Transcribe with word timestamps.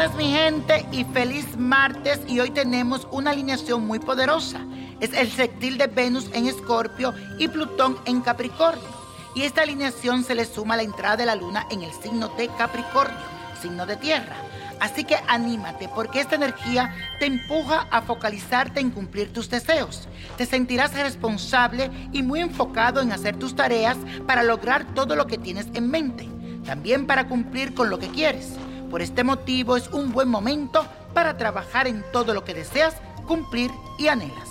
gente 0.00 0.86
y 0.90 1.04
feliz 1.04 1.56
martes 1.58 2.20
y 2.26 2.40
hoy 2.40 2.50
tenemos 2.50 3.06
una 3.10 3.30
alineación 3.30 3.86
muy 3.86 3.98
poderosa. 3.98 4.60
Es 5.00 5.12
el 5.12 5.30
sextil 5.30 5.76
de 5.76 5.86
Venus 5.86 6.30
en 6.32 6.46
Escorpio 6.46 7.12
y 7.38 7.48
Plutón 7.48 7.98
en 8.06 8.22
Capricornio. 8.22 8.88
Y 9.34 9.42
esta 9.42 9.62
alineación 9.62 10.24
se 10.24 10.34
le 10.34 10.46
suma 10.46 10.74
a 10.74 10.76
la 10.78 10.82
entrada 10.82 11.18
de 11.18 11.26
la 11.26 11.36
luna 11.36 11.66
en 11.70 11.82
el 11.82 11.92
signo 11.92 12.28
de 12.38 12.48
Capricornio, 12.56 13.18
signo 13.60 13.84
de 13.84 13.96
tierra. 13.96 14.34
Así 14.80 15.04
que 15.04 15.16
anímate 15.28 15.90
porque 15.94 16.20
esta 16.20 16.36
energía 16.36 16.94
te 17.18 17.26
empuja 17.26 17.86
a 17.90 18.00
focalizarte 18.00 18.80
en 18.80 18.90
cumplir 18.90 19.30
tus 19.32 19.50
deseos. 19.50 20.08
Te 20.38 20.46
sentirás 20.46 20.94
responsable 20.94 21.90
y 22.12 22.22
muy 22.22 22.40
enfocado 22.40 23.02
en 23.02 23.12
hacer 23.12 23.36
tus 23.36 23.54
tareas 23.54 23.98
para 24.26 24.42
lograr 24.42 24.86
todo 24.94 25.16
lo 25.16 25.26
que 25.26 25.36
tienes 25.36 25.66
en 25.74 25.90
mente. 25.90 26.28
También 26.64 27.06
para 27.06 27.28
cumplir 27.28 27.74
con 27.74 27.90
lo 27.90 27.98
que 27.98 28.08
quieres. 28.08 28.56
Por 28.92 29.00
este 29.00 29.24
motivo 29.24 29.78
es 29.78 29.88
un 29.88 30.12
buen 30.12 30.28
momento 30.28 30.86
para 31.14 31.38
trabajar 31.38 31.86
en 31.86 32.04
todo 32.12 32.34
lo 32.34 32.44
que 32.44 32.52
deseas 32.52 32.94
cumplir 33.26 33.70
y 33.98 34.08
anhelas. 34.08 34.50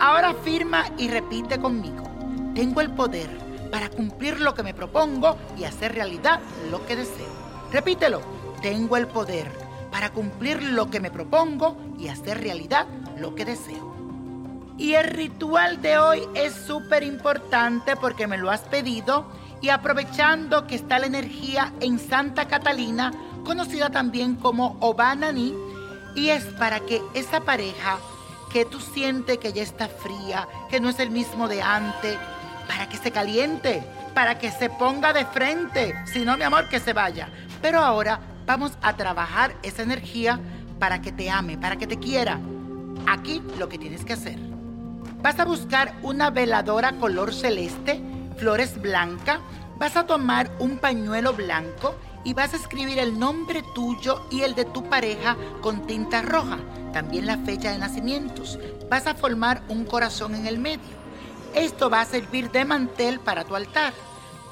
Ahora 0.00 0.34
firma 0.34 0.86
y 0.98 1.06
repite 1.06 1.60
conmigo. 1.60 2.02
Tengo 2.56 2.80
el 2.80 2.90
poder 2.90 3.30
para 3.70 3.88
cumplir 3.88 4.40
lo 4.40 4.54
que 4.54 4.64
me 4.64 4.74
propongo 4.74 5.36
y 5.56 5.62
hacer 5.62 5.94
realidad 5.94 6.40
lo 6.72 6.84
que 6.86 6.96
deseo. 6.96 7.28
Repítelo. 7.70 8.20
Tengo 8.60 8.96
el 8.96 9.06
poder 9.06 9.48
para 9.92 10.10
cumplir 10.10 10.60
lo 10.60 10.90
que 10.90 10.98
me 10.98 11.12
propongo 11.12 11.76
y 11.96 12.08
hacer 12.08 12.40
realidad 12.40 12.88
lo 13.16 13.36
que 13.36 13.44
deseo. 13.44 13.94
Y 14.76 14.94
el 14.94 15.04
ritual 15.04 15.80
de 15.80 15.98
hoy 15.98 16.22
es 16.34 16.52
súper 16.52 17.04
importante 17.04 17.94
porque 17.94 18.26
me 18.26 18.38
lo 18.38 18.50
has 18.50 18.62
pedido 18.62 19.28
y 19.60 19.68
aprovechando 19.70 20.66
que 20.66 20.74
está 20.74 20.98
la 20.98 21.06
energía 21.06 21.72
en 21.80 21.98
Santa 21.98 22.48
Catalina, 22.48 23.12
conocida 23.44 23.90
también 23.90 24.36
como 24.36 24.76
Obanani, 24.80 25.54
y 26.14 26.28
es 26.28 26.44
para 26.44 26.80
que 26.80 27.02
esa 27.14 27.40
pareja 27.40 27.98
que 28.52 28.64
tú 28.64 28.78
sientes 28.80 29.38
que 29.38 29.52
ya 29.52 29.62
está 29.62 29.88
fría, 29.88 30.46
que 30.70 30.80
no 30.80 30.88
es 30.88 30.98
el 31.00 31.10
mismo 31.10 31.48
de 31.48 31.60
antes, 31.60 32.16
para 32.68 32.88
que 32.88 32.96
se 32.96 33.10
caliente, 33.10 33.82
para 34.14 34.38
que 34.38 34.50
se 34.50 34.70
ponga 34.70 35.12
de 35.12 35.26
frente, 35.26 35.94
si 36.06 36.24
no 36.24 36.36
mi 36.36 36.44
amor 36.44 36.68
que 36.68 36.78
se 36.78 36.92
vaya. 36.92 37.28
Pero 37.60 37.80
ahora 37.80 38.20
vamos 38.46 38.72
a 38.80 38.94
trabajar 38.96 39.54
esa 39.62 39.82
energía 39.82 40.38
para 40.78 41.00
que 41.00 41.12
te 41.12 41.30
ame, 41.30 41.58
para 41.58 41.76
que 41.76 41.86
te 41.86 41.98
quiera. 41.98 42.38
Aquí 43.06 43.42
lo 43.58 43.68
que 43.68 43.78
tienes 43.78 44.04
que 44.04 44.12
hacer. 44.12 44.38
Vas 45.22 45.38
a 45.40 45.44
buscar 45.44 45.94
una 46.02 46.30
veladora 46.30 46.92
color 46.92 47.34
celeste 47.34 48.00
flores 48.34 48.80
blanca, 48.80 49.40
vas 49.76 49.96
a 49.96 50.06
tomar 50.06 50.50
un 50.58 50.78
pañuelo 50.78 51.32
blanco 51.32 51.94
y 52.24 52.32
vas 52.34 52.54
a 52.54 52.56
escribir 52.56 52.98
el 52.98 53.18
nombre 53.18 53.62
tuyo 53.74 54.26
y 54.30 54.42
el 54.42 54.54
de 54.54 54.64
tu 54.64 54.88
pareja 54.88 55.36
con 55.60 55.86
tinta 55.86 56.22
roja, 56.22 56.58
también 56.92 57.26
la 57.26 57.38
fecha 57.38 57.72
de 57.72 57.78
nacimientos. 57.78 58.58
Vas 58.90 59.06
a 59.06 59.14
formar 59.14 59.62
un 59.68 59.84
corazón 59.84 60.34
en 60.34 60.46
el 60.46 60.58
medio. 60.58 61.04
Esto 61.54 61.90
va 61.90 62.00
a 62.00 62.06
servir 62.06 62.50
de 62.50 62.64
mantel 62.64 63.20
para 63.20 63.44
tu 63.44 63.54
altar. 63.54 63.92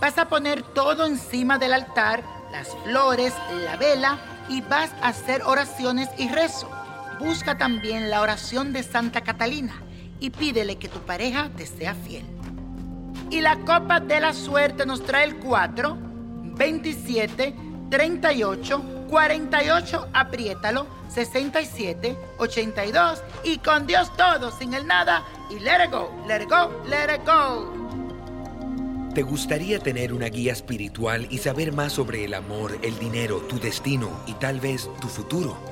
Vas 0.00 0.18
a 0.18 0.28
poner 0.28 0.62
todo 0.62 1.06
encima 1.06 1.58
del 1.58 1.72
altar, 1.72 2.22
las 2.52 2.68
flores, 2.84 3.32
la 3.64 3.76
vela 3.76 4.18
y 4.48 4.60
vas 4.60 4.90
a 5.00 5.08
hacer 5.08 5.42
oraciones 5.42 6.08
y 6.18 6.28
rezo. 6.28 6.68
Busca 7.18 7.56
también 7.56 8.10
la 8.10 8.20
oración 8.20 8.72
de 8.72 8.82
Santa 8.82 9.22
Catalina 9.22 9.74
y 10.20 10.30
pídele 10.30 10.76
que 10.76 10.88
tu 10.88 11.00
pareja 11.00 11.50
te 11.56 11.66
sea 11.66 11.94
fiel. 11.94 12.24
Y 13.30 13.40
la 13.40 13.58
copa 13.60 14.00
de 14.00 14.20
la 14.20 14.32
suerte 14.32 14.84
nos 14.86 15.04
trae 15.04 15.24
el 15.24 15.36
4, 15.36 15.96
27, 16.56 17.54
38, 17.90 18.82
48, 19.08 20.08
apriétalo, 20.12 20.86
67, 21.08 22.16
82 22.38 23.22
y 23.44 23.58
con 23.58 23.86
Dios 23.86 24.10
todo, 24.16 24.50
sin 24.50 24.74
el 24.74 24.86
nada 24.86 25.24
y 25.50 25.58
let 25.60 25.84
it 25.84 25.90
go, 25.90 26.10
let 26.26 26.42
it 26.42 26.48
go, 26.48 26.70
let 26.88 27.14
it 27.14 27.26
go. 27.26 27.82
¿Te 29.14 29.22
gustaría 29.22 29.78
tener 29.78 30.14
una 30.14 30.26
guía 30.26 30.52
espiritual 30.52 31.26
y 31.30 31.36
saber 31.36 31.72
más 31.72 31.92
sobre 31.92 32.24
el 32.24 32.32
amor, 32.32 32.78
el 32.80 32.98
dinero, 32.98 33.40
tu 33.42 33.60
destino 33.60 34.08
y 34.26 34.32
tal 34.34 34.58
vez 34.58 34.88
tu 35.02 35.08
futuro? 35.08 35.71